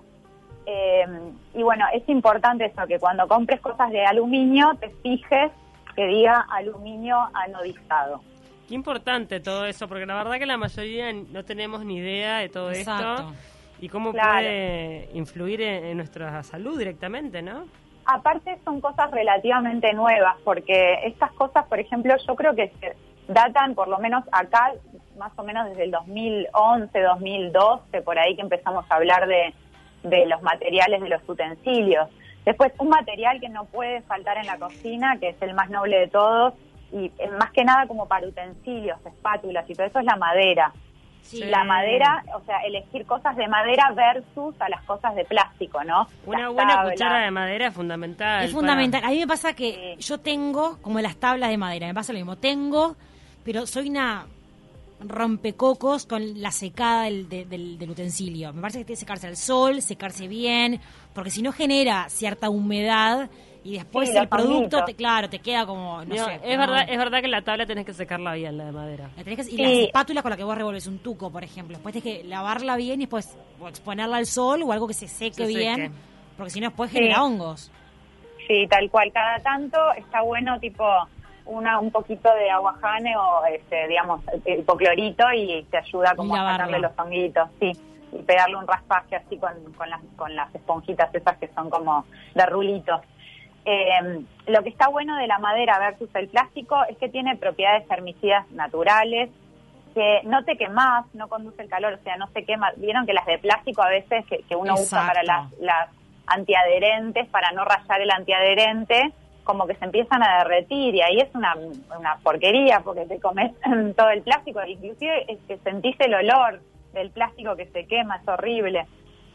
Eh, 0.66 1.06
y 1.54 1.62
bueno, 1.62 1.84
es 1.92 2.08
importante 2.08 2.64
eso, 2.64 2.86
que 2.86 2.98
cuando 2.98 3.28
compres 3.28 3.60
cosas 3.60 3.90
de 3.90 4.04
aluminio 4.04 4.72
te 4.80 4.88
fijes 5.02 5.52
que 5.94 6.06
diga 6.06 6.46
aluminio 6.50 7.18
anodizado. 7.34 8.22
Qué 8.68 8.74
importante 8.74 9.40
todo 9.40 9.66
eso, 9.66 9.88
porque 9.88 10.06
la 10.06 10.14
verdad 10.14 10.38
que 10.38 10.46
la 10.46 10.56
mayoría 10.56 11.12
no 11.12 11.44
tenemos 11.44 11.84
ni 11.84 11.96
idea 11.98 12.38
de 12.38 12.48
todo 12.48 12.70
Exacto. 12.70 13.12
esto 13.28 13.34
y 13.80 13.88
cómo 13.88 14.12
Claro. 14.12 14.32
puede 14.38 15.08
influir 15.14 15.60
en, 15.60 15.84
en 15.84 15.96
nuestra 15.98 16.42
salud 16.42 16.78
directamente, 16.78 17.42
¿no? 17.42 17.66
Aparte 18.06 18.58
son 18.64 18.80
cosas 18.80 19.10
relativamente 19.10 19.92
nuevas, 19.92 20.36
porque 20.44 20.94
estas 21.04 21.32
cosas, 21.32 21.66
por 21.66 21.78
ejemplo, 21.78 22.14
yo 22.26 22.34
creo 22.36 22.54
que 22.54 22.70
se 22.80 22.94
datan, 23.28 23.74
por 23.74 23.88
lo 23.88 23.98
menos 23.98 24.24
acá, 24.32 24.72
más 25.18 25.32
o 25.36 25.42
menos 25.42 25.68
desde 25.68 25.84
el 25.84 25.90
2011, 25.90 27.00
2012, 27.00 28.02
por 28.02 28.18
ahí 28.18 28.36
que 28.36 28.42
empezamos 28.42 28.84
a 28.90 28.94
hablar 28.96 29.26
de, 29.26 29.54
de 30.02 30.26
los 30.26 30.42
materiales 30.42 31.00
de 31.02 31.08
los 31.08 31.22
utensilios. 31.28 32.08
Después, 32.44 32.72
un 32.78 32.90
material 32.90 33.40
que 33.40 33.48
no 33.48 33.64
puede 33.66 34.02
faltar 34.02 34.36
en 34.36 34.46
la 34.46 34.58
cocina, 34.58 35.16
que 35.18 35.30
es 35.30 35.36
el 35.40 35.54
más 35.54 35.70
noble 35.70 35.98
de 36.00 36.08
todos, 36.08 36.52
y 36.94 37.10
más 37.38 37.50
que 37.52 37.64
nada 37.64 37.86
como 37.86 38.06
para 38.06 38.26
utensilios, 38.26 38.98
espátulas 39.04 39.68
y 39.68 39.74
todo 39.74 39.86
eso, 39.86 39.98
es 39.98 40.04
la 40.04 40.16
madera. 40.16 40.72
Sí. 41.22 41.42
La 41.42 41.64
madera, 41.64 42.22
o 42.34 42.40
sea, 42.44 42.58
elegir 42.66 43.06
cosas 43.06 43.34
de 43.36 43.48
madera 43.48 43.90
versus 43.96 44.54
a 44.60 44.68
las 44.68 44.82
cosas 44.84 45.14
de 45.14 45.24
plástico, 45.24 45.82
¿no? 45.82 46.06
Una 46.26 46.40
Las 46.40 46.52
buena 46.52 46.74
tablas. 46.74 46.92
cuchara 46.92 47.18
de 47.24 47.30
madera 47.30 47.66
es 47.68 47.74
fundamental. 47.74 48.44
Es 48.44 48.50
para- 48.50 48.60
fundamental. 48.60 49.04
A 49.04 49.08
mí 49.08 49.18
me 49.20 49.26
pasa 49.26 49.54
que 49.54 49.96
Sí. 49.98 50.06
yo 50.06 50.18
tengo 50.18 50.78
como 50.82 51.00
las 51.00 51.16
tablas 51.16 51.48
de 51.48 51.56
madera, 51.56 51.86
me 51.86 51.94
pasa 51.94 52.12
lo 52.12 52.18
mismo. 52.18 52.36
Tengo, 52.36 52.94
pero 53.42 53.66
soy 53.66 53.88
una 53.88 54.26
rompecocos 55.08 56.06
con 56.06 56.40
la 56.40 56.50
secada 56.50 57.04
del, 57.04 57.28
de- 57.28 57.44
del, 57.44 57.78
del 57.78 57.90
utensilio. 57.90 58.52
Me 58.52 58.60
parece 58.60 58.78
que 58.80 58.84
tiene 58.84 58.96
que 58.96 59.00
secarse 59.00 59.26
al 59.26 59.36
sol, 59.36 59.82
secarse 59.82 60.28
bien, 60.28 60.80
porque 61.14 61.30
si 61.30 61.42
no 61.42 61.52
genera 61.52 62.08
cierta 62.08 62.50
humedad 62.50 63.30
y 63.62 63.74
después 63.78 64.10
Sí, 64.10 64.16
el 64.16 64.28
producto, 64.28 64.84
te, 64.84 64.94
claro, 64.94 65.30
te 65.30 65.38
queda 65.38 65.64
como, 65.64 66.04
no 66.04 66.14
sé. 66.14 66.34
es 66.34 66.40
como- 66.40 66.56
verdad, 66.58 66.86
es 66.88 66.98
verdad 66.98 67.20
que 67.22 67.28
la 67.28 67.42
tabla 67.42 67.64
tenés 67.66 67.86
que 67.86 67.94
secarla 67.94 68.34
bien, 68.34 68.58
la 68.58 68.66
de 68.66 68.72
madera. 68.72 69.10
la 69.16 69.24
tenés 69.24 69.46
que- 69.46 69.52
y 69.52 69.56
Sí. 69.56 69.62
las 69.62 69.70
espátulas 69.86 70.22
con 70.22 70.30
las 70.30 70.36
que 70.36 70.44
vos 70.44 70.56
revolves 70.56 70.86
un 70.86 70.98
tuco, 70.98 71.30
por 71.30 71.42
ejemplo. 71.44 71.76
Después 71.76 71.94
tenés 71.94 72.18
que 72.22 72.24
lavarla 72.24 72.76
bien 72.76 73.00
y 73.00 73.04
después 73.04 73.36
o 73.60 73.68
exponerla 73.68 74.18
al 74.18 74.26
sol 74.26 74.62
o 74.62 74.72
algo 74.72 74.86
que 74.86 74.94
se 74.94 75.08
seque 75.08 75.34
Se 75.34 75.46
bien, 75.46 75.76
seque. 75.76 75.90
porque 76.36 76.50
si 76.50 76.60
no 76.60 76.66
después 76.68 76.90
Sí. 76.90 76.98
genera 76.98 77.22
hongos. 77.24 77.70
Sí, 78.46 78.66
tal 78.68 78.90
cual. 78.90 79.10
Cada 79.12 79.38
tanto 79.42 79.78
está 79.96 80.20
bueno, 80.20 80.60
tipo, 80.60 80.84
una 81.46 81.78
un 81.78 81.90
poquito 81.90 82.32
de 82.34 82.50
aguajane 82.50 83.16
o, 83.16 83.44
este, 83.46 83.88
digamos, 83.88 84.20
hipoclorito 84.46 85.24
y 85.32 85.62
te 85.70 85.78
ayuda 85.78 86.14
como 86.14 86.34
a 86.34 86.52
sacarle 86.52 86.78
los 86.78 86.92
honguitos, 86.98 87.48
sí. 87.60 87.72
Y 88.12 88.22
pegarle 88.22 88.56
un 88.56 88.66
raspaje 88.66 89.16
así 89.16 89.36
con, 89.38 89.52
con, 89.76 89.90
las, 89.90 90.00
con 90.16 90.34
las 90.36 90.54
esponjitas 90.54 91.12
esas 91.14 91.36
que 91.38 91.48
son 91.48 91.68
como 91.68 92.04
de 92.34 92.46
rulitos. 92.46 93.00
Eh, 93.64 94.22
lo 94.46 94.62
que 94.62 94.68
está 94.68 94.88
bueno 94.88 95.16
de 95.16 95.26
la 95.26 95.38
madera 95.38 95.78
versus 95.78 96.08
el 96.14 96.28
plástico 96.28 96.76
es 96.88 96.96
que 96.98 97.08
tiene 97.08 97.36
propiedades 97.36 97.90
herbicidas 97.90 98.48
naturales, 98.52 99.30
que 99.94 100.20
no 100.24 100.44
te 100.44 100.56
quemas, 100.56 101.06
no 101.14 101.28
conduce 101.28 101.62
el 101.62 101.68
calor, 101.68 101.94
o 101.94 102.02
sea, 102.02 102.16
no 102.16 102.28
se 102.28 102.44
quema. 102.44 102.72
Vieron 102.76 103.06
que 103.06 103.14
las 103.14 103.26
de 103.26 103.38
plástico 103.38 103.82
a 103.82 103.88
veces 103.88 104.24
que, 104.26 104.42
que 104.42 104.56
uno 104.56 104.74
usa 104.74 105.06
para 105.06 105.22
las, 105.22 105.52
las 105.58 105.88
antiadherentes, 106.26 107.28
para 107.28 107.52
no 107.52 107.64
rayar 107.64 108.00
el 108.00 108.10
antiadherente, 108.10 109.12
como 109.44 109.66
que 109.66 109.76
se 109.76 109.84
empiezan 109.84 110.22
a 110.22 110.38
derretir 110.38 110.94
y 110.94 111.02
ahí 111.02 111.18
es 111.18 111.34
una, 111.34 111.54
una 111.96 112.16
porquería 112.22 112.80
porque 112.80 113.06
te 113.06 113.20
comes 113.20 113.52
todo 113.96 114.10
el 114.10 114.22
plástico, 114.22 114.60
inclusive 114.66 115.32
es 115.32 115.38
que 115.46 115.58
sentís 115.58 115.96
el 116.00 116.14
olor 116.14 116.60
del 116.92 117.10
plástico 117.10 117.56
que 117.56 117.66
se 117.66 117.86
quema, 117.86 118.16
es 118.16 118.28
horrible. 118.28 118.86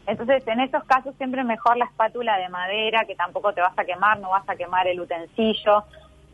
Entonces, 0.06 0.46
en 0.48 0.60
esos 0.60 0.82
casos 0.84 1.14
siempre 1.16 1.44
mejor 1.44 1.76
la 1.76 1.84
espátula 1.84 2.36
de 2.38 2.48
madera, 2.48 3.04
que 3.04 3.14
tampoco 3.14 3.52
te 3.52 3.60
vas 3.60 3.78
a 3.78 3.84
quemar, 3.84 4.18
no 4.18 4.30
vas 4.30 4.48
a 4.48 4.56
quemar 4.56 4.88
el 4.88 5.00
utensilio, 5.00 5.84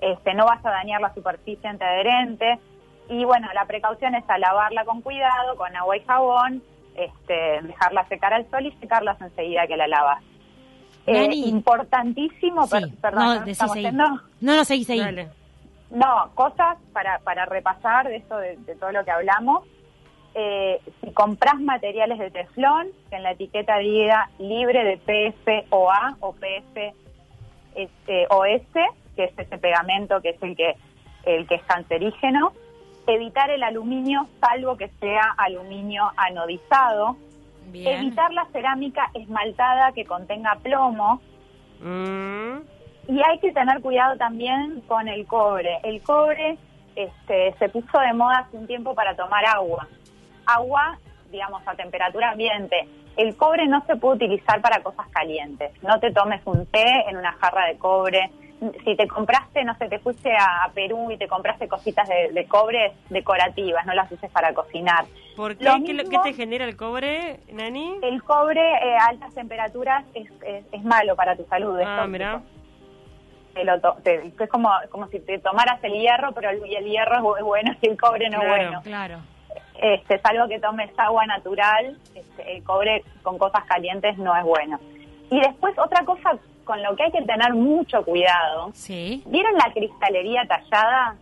este, 0.00 0.34
no 0.34 0.46
vas 0.46 0.64
a 0.64 0.70
dañar 0.70 1.00
la 1.00 1.12
superficie 1.12 1.68
antiadherente. 1.68 2.58
Y 3.08 3.24
bueno, 3.24 3.48
la 3.54 3.66
precaución 3.66 4.14
es 4.14 4.24
a 4.28 4.38
lavarla 4.38 4.84
con 4.84 5.02
cuidado, 5.02 5.56
con 5.56 5.74
agua 5.76 5.96
y 5.96 6.00
jabón, 6.00 6.62
este, 6.94 7.60
dejarla 7.62 8.06
secar 8.08 8.32
al 8.32 8.48
sol 8.50 8.66
y 8.66 8.72
secarlas 8.72 9.20
enseguida 9.20 9.66
que 9.66 9.76
la 9.76 9.88
lavas. 9.88 10.22
Eh, 11.06 11.28
importantísimo, 11.34 12.68
per- 12.68 12.84
Sí. 12.84 12.94
perdón, 13.00 13.24
no, 13.24 13.40
¿no 13.40 13.46
estamos 13.46 13.76
ahí. 13.76 13.92
No, 13.92 14.20
no, 14.40 14.64
seguís 14.64 14.90
ahí. 14.90 14.98
Dale. 14.98 15.28
No, 15.90 16.30
cosas 16.34 16.78
para, 16.92 17.18
para 17.20 17.46
repasar 17.46 18.08
de 18.08 18.16
esto, 18.16 18.36
de, 18.38 18.56
de 18.56 18.74
todo 18.74 18.90
lo 18.92 19.04
que 19.04 19.10
hablamos. 19.12 19.62
Eh, 20.34 20.80
si 21.00 21.10
compras 21.12 21.58
materiales 21.60 22.18
de 22.18 22.30
teflón, 22.30 22.88
que 23.08 23.16
en 23.16 23.22
la 23.22 23.30
etiqueta 23.30 23.78
diga 23.78 24.28
libre 24.38 24.84
de 24.84 24.96
PFOA 24.98 26.16
o 26.20 26.34
PFOS, 26.34 26.92
que 29.16 29.24
es 29.24 29.38
ese 29.38 29.58
pegamento 29.58 30.20
que 30.20 30.30
es 30.30 30.42
el 30.42 30.56
que, 30.56 30.74
el 31.24 31.46
que 31.46 31.54
es 31.56 31.62
cancerígeno. 31.64 32.52
Evitar 33.06 33.50
el 33.50 33.62
aluminio, 33.62 34.26
salvo 34.40 34.76
que 34.76 34.88
sea 35.00 35.34
aluminio 35.38 36.10
anodizado. 36.16 37.16
Bien. 37.66 38.00
Evitar 38.00 38.32
la 38.32 38.46
cerámica 38.52 39.10
esmaltada 39.14 39.92
que 39.92 40.04
contenga 40.04 40.56
plomo. 40.62 41.20
Mm, 41.80 42.58
Y 43.08 43.22
hay 43.22 43.38
que 43.40 43.52
tener 43.52 43.80
cuidado 43.80 44.16
también 44.16 44.80
con 44.88 45.06
el 45.08 45.26
cobre. 45.26 45.78
El 45.84 46.02
cobre 46.02 46.58
este, 46.96 47.54
se 47.58 47.68
puso 47.68 47.98
de 48.00 48.12
moda 48.14 48.38
hace 48.38 48.56
un 48.56 48.66
tiempo 48.66 48.94
para 48.94 49.14
tomar 49.14 49.44
agua. 49.44 49.86
Agua, 50.46 50.98
digamos, 51.30 51.62
a 51.66 51.74
temperatura 51.74 52.30
ambiente. 52.30 52.88
El 53.16 53.36
cobre 53.36 53.66
no 53.66 53.84
se 53.86 53.96
puede 53.96 54.16
utilizar 54.16 54.60
para 54.60 54.82
cosas 54.82 55.06
calientes. 55.08 55.70
No 55.82 55.98
te 56.00 56.12
tomes 56.12 56.40
un 56.46 56.66
té 56.66 56.84
en 57.08 57.16
una 57.16 57.32
jarra 57.32 57.66
de 57.66 57.78
cobre. 57.78 58.30
Si 58.84 58.96
te 58.96 59.06
compraste, 59.06 59.64
no 59.64 59.74
sé, 59.76 59.86
te 59.88 59.98
fuiste 59.98 60.32
a, 60.32 60.70
Perú 60.74 61.10
y 61.10 61.18
te 61.18 61.28
compraste 61.28 61.68
cositas 61.68 62.08
de, 62.08 62.30
de 62.32 62.46
cobre 62.46 62.92
decorativas, 63.10 63.84
no 63.84 63.92
las 63.92 64.10
uses 64.10 64.30
para 64.30 64.54
cocinar. 64.54 65.04
¿Por 65.36 65.56
qué? 65.58 65.64
Lo 65.64 65.72
¿Qué, 65.84 65.92
lo- 65.92 66.02
mismo- 66.04 66.22
qué 66.22 66.30
te 66.30 66.36
genera 66.36 66.64
el 66.64 66.74
cobre, 66.76 67.40
Nani? 67.52 67.98
El 68.02 68.22
cobre 68.22 68.60
eh, 68.62 68.96
a 68.98 69.06
altas 69.08 69.34
temperaturas 69.34 70.04
es, 70.14 70.30
es, 70.42 70.64
es 70.72 70.84
malo 70.84 71.14
para 71.16 71.36
tu 71.36 71.44
salud. 71.44 71.78
es 71.78 71.86
Ah, 71.86 72.06
mira. 72.08 72.40
es 73.54 74.48
como, 74.50 74.70
como 74.90 75.06
si 75.08 75.20
te 75.20 75.38
tomaras 75.38 75.82
el 75.84 75.92
hierro, 75.92 76.32
pero 76.32 76.50
el, 76.50 76.62
el 76.64 76.84
hierro 76.84 77.14
es 77.16 77.20
bu- 77.22 77.38
es 77.38 77.44
bueno 77.44 77.72
y 77.80 77.88
el 77.88 77.98
cobre 77.98 78.28
no 78.30 78.38
Claro. 78.40 78.54
es 78.54 78.66
bueno. 78.66 78.82
Claro. 78.82 79.18
Este, 79.80 80.18
salvo 80.20 80.48
que 80.48 80.58
tomes 80.60 80.90
agua 80.98 81.26
natural, 81.26 81.98
este, 82.14 82.56
el 82.56 82.64
cobre 82.64 83.02
con 83.22 83.36
cosas 83.38 83.64
calientes 83.64 84.16
no 84.18 84.34
es 84.34 84.44
bueno. 84.44 84.80
Y 85.30 85.40
después 85.40 85.76
otra 85.78 86.04
cosa 86.04 86.38
con 86.66 86.82
lo 86.82 86.94
que 86.96 87.04
hay 87.04 87.12
que 87.12 87.22
tener 87.22 87.54
mucho 87.54 88.04
cuidado. 88.04 88.70
Sí, 88.74 89.22
¿Vieron 89.26 89.54
la 89.54 89.72
cristalería 89.72 90.42
tallada? 90.46 91.16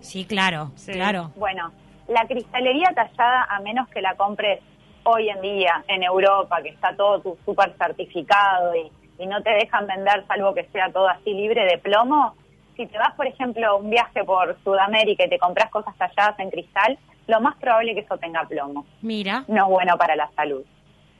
sí, 0.00 0.24
claro, 0.26 0.70
Sí. 0.76 0.92
claro. 0.92 1.32
Bueno, 1.34 1.72
la 2.06 2.26
cristalería 2.28 2.90
tallada, 2.94 3.44
a 3.50 3.58
menos 3.60 3.88
que 3.88 4.00
la 4.02 4.14
compres 4.14 4.60
hoy 5.04 5.28
en 5.30 5.40
día 5.40 5.82
en 5.88 6.02
Europa, 6.02 6.62
que 6.62 6.68
está 6.68 6.94
todo 6.94 7.20
tu 7.20 7.38
súper 7.44 7.74
certificado 7.78 8.74
y, 8.76 8.92
y 9.18 9.26
no 9.26 9.42
te 9.42 9.50
dejan 9.50 9.86
vender 9.86 10.24
salvo 10.28 10.54
que 10.54 10.64
sea 10.72 10.92
todo 10.92 11.08
así 11.08 11.32
libre 11.32 11.64
de 11.64 11.78
plomo, 11.78 12.34
si 12.76 12.86
te 12.86 12.98
vas, 12.98 13.14
por 13.14 13.26
ejemplo, 13.26 13.66
a 13.66 13.74
un 13.76 13.90
viaje 13.90 14.22
por 14.24 14.56
Sudamérica 14.62 15.24
y 15.24 15.28
te 15.30 15.38
compras 15.38 15.70
cosas 15.70 15.94
talladas 15.96 16.38
en 16.38 16.50
cristal, 16.50 16.98
lo 17.26 17.40
más 17.40 17.56
probable 17.56 17.92
es 17.92 17.96
que 17.98 18.04
eso 18.04 18.18
tenga 18.18 18.44
plomo. 18.44 18.84
Mira. 19.02 19.44
No 19.48 19.64
es 19.64 19.68
bueno 19.70 19.96
para 19.98 20.14
la 20.16 20.30
salud. 20.36 20.62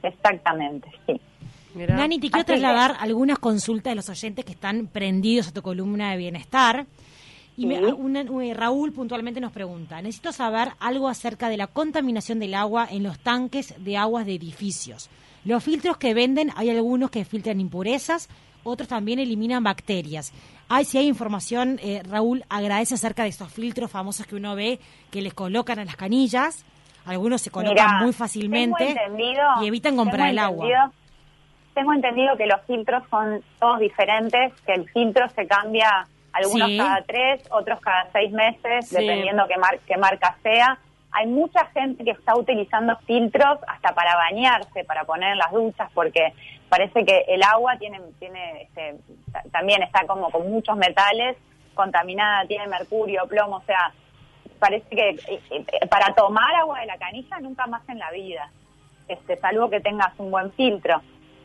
Exactamente, 0.02 0.90
sí. 1.06 1.20
Mirá. 1.74 1.96
Nani, 1.96 2.16
te 2.18 2.30
quiero 2.30 2.44
trasladar 2.44 2.96
algunas 3.00 3.38
consultas 3.38 3.92
de 3.92 3.94
los 3.96 4.08
oyentes 4.08 4.44
que 4.44 4.52
están 4.52 4.86
prendidos 4.88 5.48
a 5.48 5.52
tu 5.52 5.62
columna 5.62 6.10
de 6.10 6.16
bienestar. 6.16 6.86
Y 7.56 7.66
me- 7.66 7.78
una- 7.92 8.22
una- 8.22 8.54
Raúl 8.54 8.92
puntualmente 8.92 9.40
nos 9.40 9.52
pregunta, 9.52 10.00
necesito 10.00 10.32
saber 10.32 10.70
algo 10.80 11.08
acerca 11.08 11.48
de 11.48 11.56
la 11.58 11.66
contaminación 11.66 12.38
del 12.38 12.54
agua 12.54 12.88
en 12.90 13.02
los 13.02 13.18
tanques 13.18 13.74
de 13.78 13.96
aguas 13.96 14.24
de 14.26 14.34
edificios. 14.34 15.10
Los 15.44 15.62
filtros 15.62 15.96
que 15.98 16.14
venden, 16.14 16.50
hay 16.56 16.70
algunos 16.70 17.10
que 17.10 17.24
filtran 17.24 17.60
impurezas, 17.60 18.28
otros 18.62 18.88
también 18.88 19.18
eliminan 19.18 19.62
bacterias. 19.62 20.32
Ay, 20.68 20.84
si 20.84 20.98
hay 20.98 21.06
información, 21.06 21.78
eh, 21.82 22.02
Raúl 22.08 22.44
agradece 22.48 22.94
acerca 22.94 23.24
de 23.24 23.30
estos 23.30 23.52
filtros 23.52 23.90
famosos 23.90 24.26
que 24.26 24.36
uno 24.36 24.54
ve 24.54 24.80
que 25.10 25.20
les 25.22 25.34
colocan 25.34 25.78
a 25.78 25.84
las 25.84 25.96
canillas. 25.96 26.64
Algunos 27.04 27.40
se 27.42 27.50
colocan 27.50 27.74
Mirá, 27.74 28.02
muy 28.02 28.12
fácilmente 28.12 28.94
y 29.62 29.66
evitan 29.66 29.96
comprar 29.96 30.28
el 30.30 30.38
agua. 30.38 30.66
Tengo 31.80 31.94
entendido 31.94 32.36
que 32.36 32.44
los 32.46 32.60
filtros 32.66 33.02
son 33.08 33.42
todos 33.58 33.78
diferentes, 33.78 34.52
que 34.66 34.72
el 34.74 34.86
filtro 34.90 35.26
se 35.30 35.46
cambia 35.46 36.06
algunos 36.32 36.68
Sí. 36.68 36.76
cada 36.76 37.02
tres, 37.02 37.42
otros 37.50 37.80
cada 37.80 38.06
seis 38.12 38.30
meses, 38.32 38.86
Sí. 38.86 38.96
dependiendo 38.96 39.46
qué, 39.48 39.56
mar- 39.56 39.80
qué 39.86 39.96
marca 39.96 40.36
sea. 40.42 40.78
Hay 41.12 41.26
mucha 41.26 41.64
gente 41.68 42.04
que 42.04 42.10
está 42.10 42.36
utilizando 42.36 42.96
filtros 43.06 43.58
hasta 43.66 43.94
para 43.94 44.14
bañarse, 44.14 44.84
para 44.84 45.04
poner 45.04 45.32
en 45.32 45.38
las 45.38 45.50
duchas, 45.52 45.90
porque 45.94 46.34
parece 46.68 47.02
que 47.06 47.24
el 47.28 47.42
agua 47.42 47.76
tiene, 47.78 47.98
tiene 48.18 48.62
este, 48.64 48.96
ta- 49.32 49.42
también 49.50 49.82
está 49.82 50.06
como 50.06 50.30
con 50.30 50.50
muchos 50.52 50.76
metales, 50.76 51.38
contaminada, 51.74 52.44
tiene 52.46 52.66
mercurio, 52.66 53.26
plomo, 53.26 53.56
o 53.56 53.62
sea, 53.62 53.90
parece 54.58 54.86
que 54.90 55.08
eh, 55.08 55.40
eh, 55.50 55.86
para 55.88 56.14
tomar 56.14 56.54
agua 56.56 56.80
de 56.80 56.86
la 56.86 56.98
canilla 56.98 57.40
nunca 57.40 57.66
más 57.66 57.88
en 57.88 57.98
la 57.98 58.10
vida, 58.10 58.50
este, 59.08 59.38
salvo 59.38 59.70
que 59.70 59.80
tengas 59.80 60.12
un 60.18 60.30
buen 60.30 60.52
filtro. 60.52 61.00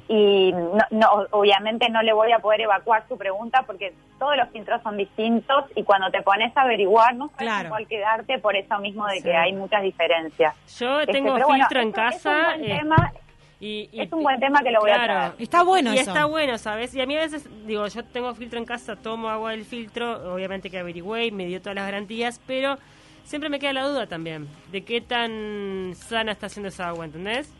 Y 0.08 0.52
no, 0.52 0.78
no, 0.92 1.08
obviamente 1.32 1.90
no 1.90 2.04
le 2.04 2.14
voy 2.14 2.32
a 2.32 2.38
poder 2.40 2.62
evacuar 2.62 3.08
su 3.08 3.18
pregunta 3.18 3.64
porque 3.66 3.92
todos 4.20 4.38
los 4.38 4.48
filtros 4.50 4.82
son 4.84 4.98
distintos 4.98 5.66
y 5.76 5.84
cuando 5.84 6.12
te 6.12 6.22
pones 6.22 6.56
a 6.56 6.62
averiguar 6.62 7.16
no 7.16 7.30
sabes 7.30 7.44
Claro. 7.48 7.70
cuál 7.70 7.88
quedarte 7.88 8.38
por 8.38 8.56
eso 8.56 8.78
mismo 8.80 9.08
de 9.08 9.18
Sí. 9.18 9.24
que 9.24 9.36
hay 9.36 9.52
muchas 9.54 9.82
diferencias. 9.82 10.54
Yo 10.78 11.00
Este, 11.00 11.14
tengo 11.14 11.32
bueno, 11.32 11.48
filtro 11.56 11.80
en 11.82 11.90
es 11.90 11.96
un- 11.98 12.04
es 12.04 12.16
un 12.26 12.32
casa. 12.32 12.46
buen 12.46 12.64
eh, 12.72 12.78
tema, 12.78 13.12
y, 13.60 13.90
y- 13.92 14.02
es 14.02 14.14
un 14.14 14.22
buen 14.22 14.40
tema 14.40 14.62
que 14.62 14.70
lo 14.72 14.80
voy 14.82 14.92
a 14.92 15.04
traer. 15.04 15.32
Está 15.40 15.64
bueno 15.64 15.92
y 15.92 15.98
eso. 15.98 16.12
está 16.12 16.26
bueno, 16.26 16.58
¿sabes? 16.60 16.94
Y 16.94 17.02
a 17.02 17.08
mí 17.08 17.16
a 17.18 17.22
veces, 17.22 17.50
digo, 17.66 17.88
yo 17.88 18.04
tengo 18.06 18.32
filtro 18.36 18.60
en 18.60 18.66
casa, 18.66 18.96
tomo 18.96 19.30
agua 19.30 19.52
del 19.52 19.66
filtro, 19.66 20.34
obviamente 20.36 20.70
que 20.70 20.78
averigüé 20.78 21.26
y 21.26 21.32
me 21.32 21.46
dio 21.48 21.60
todas 21.62 21.76
las 21.76 21.86
garantías, 21.86 22.40
pero 22.46 22.78
siempre 23.24 23.50
me 23.50 23.58
queda 23.58 23.74
la 23.74 23.88
duda 23.88 24.06
también 24.06 24.48
de 24.72 24.84
qué 24.86 25.02
tan 25.02 25.94
sana 25.96 26.32
está 26.32 26.46
haciendo 26.46 26.70
esa 26.70 26.90
agua, 26.90 27.06
¿entendés? 27.06 27.52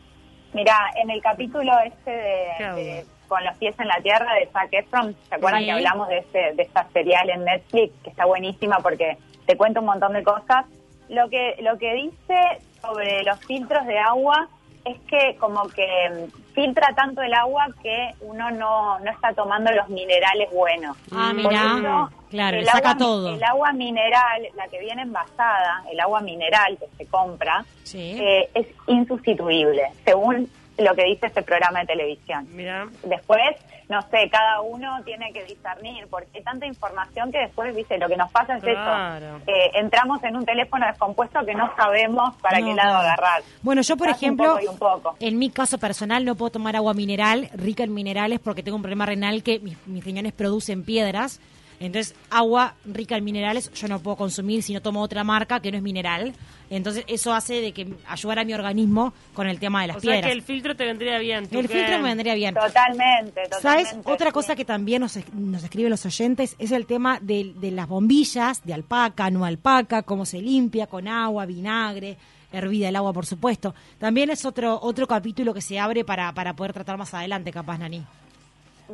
Mira, 0.52 0.74
en 0.96 1.10
el 1.10 1.20
capítulo 1.22 1.72
este 1.84 2.10
de. 2.10 3.04
Con 3.28 3.44
los 3.44 3.56
pies 3.56 3.74
en 3.80 3.88
la 3.88 4.00
tierra 4.02 4.34
de 4.34 4.46
Zac 4.52 4.68
Efron, 4.72 5.16
¿se 5.28 5.34
acuerdan 5.34 5.58
Sí. 5.60 5.66
que 5.66 5.72
hablamos 5.72 6.06
de, 6.08 6.18
este, 6.18 6.52
de 6.54 6.62
esta 6.62 6.86
serial 6.92 7.28
en 7.28 7.44
Netflix 7.44 7.92
que 8.04 8.10
está 8.10 8.24
buenísima 8.24 8.78
porque 8.78 9.18
te 9.46 9.56
cuenta 9.56 9.80
un 9.80 9.86
montón 9.86 10.12
de 10.12 10.22
cosas? 10.22 10.64
Lo 11.08 11.28
que, 11.28 11.56
lo 11.60 11.76
que 11.76 11.92
dice 11.94 12.38
sobre 12.80 13.24
los 13.24 13.44
filtros 13.44 13.84
de 13.86 13.98
agua 13.98 14.48
es 14.86 14.98
que 15.08 15.36
como 15.38 15.68
que 15.68 15.84
mm, 16.10 16.52
filtra 16.54 16.88
tanto 16.94 17.20
el 17.22 17.34
agua 17.34 17.66
que 17.82 18.10
uno 18.20 18.50
no, 18.50 18.98
no 19.00 19.10
está 19.10 19.32
tomando 19.34 19.70
los 19.72 19.88
minerales 19.88 20.50
buenos. 20.52 20.96
Ah, 21.12 21.32
Mm. 21.32 21.36
Mira. 21.36 21.50
eso, 21.78 22.10
Claro, 22.30 22.56
el 22.58 22.64
saca 22.66 22.90
agua- 22.90 22.96
todo. 22.98 23.34
El 23.34 23.44
agua 23.44 23.72
mineral, 23.72 24.42
la 24.56 24.66
que 24.68 24.80
viene 24.80 25.02
envasada, 25.02 25.84
el 25.92 26.00
agua 26.00 26.20
mineral 26.20 26.76
que 26.78 26.86
se 26.96 27.06
compra, 27.10 27.64
Sí. 27.84 28.16
eh, 28.20 28.48
es 28.54 28.66
insustituible, 28.86 29.82
según 30.04 30.50
lo 30.78 30.94
que 30.94 31.04
dice 31.04 31.26
este 31.26 31.42
programa 31.42 31.80
de 31.80 31.86
televisión. 31.86 32.46
Mira, 32.52 32.86
Después, 33.04 33.40
no 33.88 34.02
sé, 34.10 34.28
cada 34.30 34.60
uno 34.60 35.02
tiene 35.04 35.32
que 35.32 35.44
discernir, 35.44 36.06
porque 36.10 36.28
hay 36.34 36.42
tanta 36.42 36.66
información 36.66 37.30
que 37.32 37.38
después, 37.38 37.74
viste, 37.74 37.98
lo 37.98 38.08
que 38.08 38.16
nos 38.16 38.30
pasa 38.30 38.56
es 38.56 38.62
Claro. 38.62 39.36
eso. 39.36 39.44
Eh, 39.46 39.70
entramos 39.74 40.22
en 40.24 40.36
un 40.36 40.44
teléfono 40.44 40.86
descompuesto 40.86 41.44
que 41.46 41.54
no 41.54 41.70
sabemos 41.76 42.34
para 42.42 42.58
No, 42.60 42.66
qué 42.66 42.74
lado 42.74 42.88
claro. 42.90 43.06
agarrar. 43.08 43.42
Bueno, 43.62 43.82
yo, 43.82 43.96
por 43.96 44.08
un 44.08 44.14
ejemplo, 44.14 44.48
poco 44.50 44.60
y 44.64 44.66
un 44.66 44.78
poco. 44.78 45.16
en 45.20 45.38
mi 45.38 45.50
caso 45.50 45.78
personal 45.78 46.24
no 46.24 46.34
puedo 46.34 46.50
tomar 46.50 46.76
agua 46.76 46.94
mineral, 46.94 47.48
rica 47.54 47.84
en 47.84 47.94
minerales, 47.94 48.40
porque 48.40 48.62
tengo 48.62 48.76
un 48.76 48.82
problema 48.82 49.06
renal 49.06 49.42
que 49.42 49.60
mis, 49.60 49.76
mis 49.86 50.04
riñones 50.04 50.32
producen 50.32 50.84
piedras. 50.84 51.40
Entonces, 51.78 52.14
agua 52.30 52.74
rica 52.86 53.16
en 53.16 53.24
minerales 53.24 53.70
yo 53.74 53.86
no 53.88 53.98
puedo 54.00 54.16
consumir 54.16 54.62
si 54.62 54.72
no 54.72 54.80
tomo 54.80 55.02
otra 55.02 55.24
marca 55.24 55.60
que 55.60 55.70
no 55.70 55.76
es 55.76 55.82
mineral. 55.82 56.32
Entonces, 56.70 57.04
eso 57.06 57.32
hace 57.34 57.60
de 57.60 57.72
que 57.72 57.94
ayudara 58.08 58.42
a 58.42 58.44
mi 58.44 58.54
organismo 58.54 59.12
con 59.34 59.46
el 59.46 59.60
tema 59.60 59.82
de 59.82 59.88
las 59.88 59.98
o 59.98 60.00
sea 60.00 60.12
piedras. 60.12 60.26
que 60.26 60.32
el 60.32 60.42
filtro 60.42 60.74
te 60.74 60.84
vendría 60.84 61.18
bien. 61.18 61.46
¿tú 61.48 61.58
El 61.60 61.68
filtro 61.68 61.98
me 61.98 62.08
vendría 62.08 62.34
bien. 62.34 62.54
Totalmente, 62.54 63.42
totalmente. 63.48 63.60
¿Sabes? 63.60 63.96
Otra 64.04 64.32
cosa 64.32 64.56
que 64.56 64.64
también 64.64 65.02
nos, 65.02 65.16
es- 65.16 65.32
nos 65.34 65.62
escriben 65.62 65.90
los 65.90 66.04
oyentes 66.06 66.56
es 66.58 66.72
el 66.72 66.86
tema 66.86 67.18
de, 67.20 67.52
de 67.56 67.70
las 67.70 67.86
bombillas 67.88 68.64
de 68.64 68.74
alpaca, 68.74 69.30
no 69.30 69.44
alpaca, 69.44 70.02
cómo 70.02 70.24
se 70.24 70.40
limpia 70.40 70.86
con 70.86 71.06
agua, 71.06 71.46
vinagre, 71.46 72.16
hervida 72.52 72.88
el 72.88 72.96
agua, 72.96 73.12
por 73.12 73.26
supuesto. 73.26 73.74
También 73.98 74.30
es 74.30 74.44
otro 74.44 74.78
otro 74.80 75.06
capítulo 75.06 75.52
que 75.54 75.60
se 75.60 75.78
abre 75.78 76.04
para, 76.04 76.32
para 76.32 76.54
poder 76.56 76.72
tratar 76.72 76.96
más 76.96 77.12
adelante, 77.14 77.52
capaz, 77.52 77.78
Nani. 77.78 78.02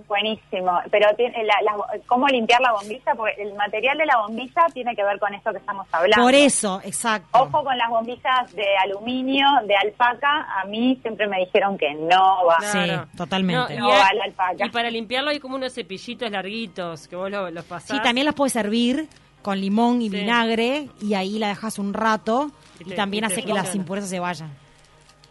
Buenísimo, 0.09 0.81
pero 0.91 1.09
tiene 1.17 1.45
la- 1.45 1.61
la- 1.63 2.01
cómo 2.07 2.27
limpiar 2.29 2.61
la 2.61 2.73
bombilla, 2.73 3.15
porque 3.17 3.43
el 3.43 3.55
material 3.55 3.99
de 3.99 4.07
la 4.07 4.19
bombilla 4.19 4.63
tiene 4.73 4.95
que 4.97 5.05
ver 5.05 5.19
con 5.19 5.35
esto 5.35 5.51
que 5.53 5.59
estamos 5.59 5.87
hablando. 5.93 6.25
Por 6.25 6.35
eso, 6.35 6.81
exacto. 6.85 7.29
Ojo 7.43 7.63
con 7.65 7.77
las 7.77 7.89
bombillas 7.91 8.53
de 8.55 8.65
aluminio, 8.85 9.47
de 9.67 9.77
alpaca, 9.77 10.47
a 10.61 10.65
mí 10.65 10.99
siempre 11.03 11.27
me 11.27 11.39
dijeron 11.41 11.77
que 11.77 11.93
no 11.95 12.45
va. 12.47 12.57
Claro. 12.71 13.05
Sí, 13.11 13.17
totalmente. 13.17 13.75
y, 13.75 13.79
No 13.79 13.89
va 13.89 14.13
la 14.15 14.25
alpaca. 14.25 14.67
y 14.67 14.71
para 14.71 14.91
limpiarlo 14.91 15.31
hay 15.31 15.41
como 15.41 15.57
unos 15.57 15.75
cepillitos 15.75 16.31
larguitos 16.31 17.09
que 17.09 17.17
vos 17.17 17.31
lo- 17.31 17.51
los 17.51 17.65
pasás. 17.65 17.97
Sí, 17.97 18.03
también 18.03 18.25
las 18.25 18.35
puedes 18.35 18.53
servir 18.53 19.09
con 19.43 19.61
limón 19.61 20.01
y 20.03 20.09
Sí. 20.09 20.17
vinagre 20.17 20.89
y 21.01 21.15
ahí 21.15 21.39
la 21.39 21.49
dejas 21.49 21.79
un 21.79 21.93
rato 21.95 22.51
Y 22.79 22.93
y, 22.93 22.97
también 22.97 23.25
y 23.25 23.27
hace 23.27 23.43
que 23.43 23.53
las 23.53 23.75
impurezas 23.75 24.09
se 24.11 24.21
vayan. 24.21 24.51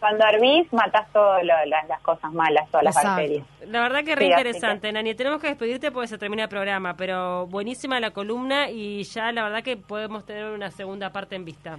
Cuando 0.02 0.24
hervís, 0.26 0.66
matás 0.72 1.06
todas 1.12 1.44
las, 1.44 2.00
cosas 2.02 2.32
malas, 2.32 2.68
todas 2.72 2.82
las 2.86 2.96
Exacto. 2.96 3.10
bacterias. 3.22 3.46
La 3.68 3.80
verdad 3.82 4.02
que 4.04 4.16
re 4.16 4.24
Sí, 4.26 4.30
interesante, 4.32 4.90
Nani. 4.90 5.14
Tenemos 5.14 5.40
que 5.40 5.46
despedirte 5.46 5.92
porque 5.92 6.08
se 6.08 6.18
termina 6.18 6.42
el 6.42 6.48
programa, 6.48 6.94
pero 6.96 7.46
buenísima 7.46 8.00
la 8.00 8.10
columna 8.10 8.68
y 8.68 9.04
ya 9.04 9.30
la 9.30 9.44
verdad 9.44 9.62
que 9.62 9.76
podemos 9.76 10.26
tener 10.26 10.46
una 10.46 10.72
segunda 10.72 11.10
parte 11.10 11.36
en 11.36 11.44
vista. 11.44 11.78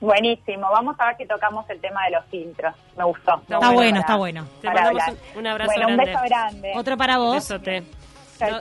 Buenísimo, 0.00 0.68
vamos 0.70 0.96
a 0.98 1.06
ver 1.06 1.16
si 1.16 1.26
tocamos 1.26 1.64
el 1.70 1.80
tema 1.80 2.04
de 2.04 2.10
los 2.16 2.26
filtros. 2.26 2.74
Me 2.98 3.04
gustó. 3.04 3.36
Está 3.40 3.70
bueno, 3.70 3.90
para- 3.92 4.00
está 4.00 4.16
bueno. 4.16 4.46
Te 4.60 4.66
mandamos 4.68 5.02
un- 5.32 5.38
un 5.38 5.46
abrazo 5.46 5.72
Bueno, 5.74 5.88
un 5.88 5.96
grande. 5.96 6.12
beso 6.12 6.24
grande. 6.26 6.72
Otro 6.76 6.96
para 6.98 7.16
vos. 7.16 7.36
Besote. 7.36 7.82
Chao. 8.38 8.60